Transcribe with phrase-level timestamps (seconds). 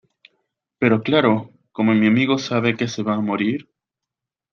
[0.79, 3.69] pero claro, como mi amigo sabe que se va a morir...